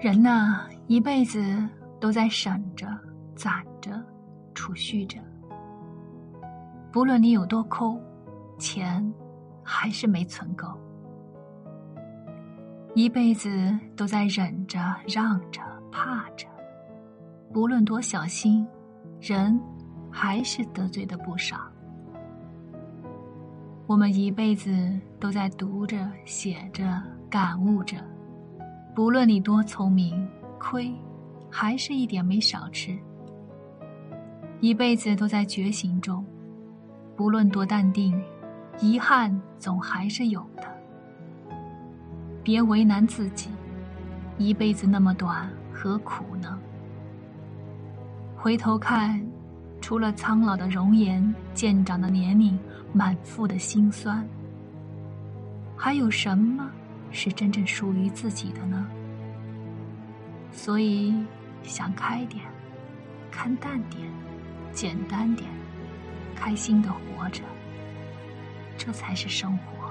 [0.00, 1.44] 人呐，一辈子
[2.00, 2.86] 都在省着、
[3.34, 4.02] 攒着、
[4.54, 5.18] 储蓄着。
[6.90, 8.00] 不论你有多抠，
[8.58, 9.12] 钱
[9.62, 10.66] 还是没存够。
[12.94, 15.60] 一辈子都在忍着、让着、
[15.92, 16.48] 怕着，
[17.52, 18.66] 不论多小心，
[19.20, 19.60] 人
[20.10, 21.58] 还是得罪的不少。
[23.86, 27.98] 我们一辈子都在读着、写着、感悟着。
[29.00, 30.28] 不论你多聪明，
[30.58, 30.94] 亏
[31.50, 32.94] 还是一点没少吃。
[34.60, 36.22] 一辈子都在觉醒中，
[37.16, 38.22] 不论多淡定，
[38.78, 40.64] 遗憾总还是有的。
[42.42, 43.48] 别为难自己，
[44.36, 46.58] 一辈子那么短，何苦呢？
[48.36, 49.18] 回头看，
[49.80, 52.58] 除了苍老的容颜、渐长的年龄、
[52.92, 54.22] 满腹的辛酸，
[55.74, 56.70] 还有什么？
[57.10, 58.86] 是真正属于自己的呢。
[60.52, 61.14] 所以，
[61.62, 62.44] 想开点，
[63.30, 64.02] 看淡点，
[64.72, 65.48] 简单点，
[66.34, 67.42] 开心的活着，
[68.76, 69.89] 这才是生活。